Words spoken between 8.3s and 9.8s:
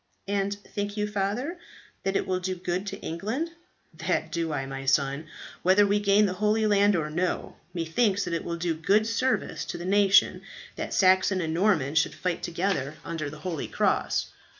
it will do good service to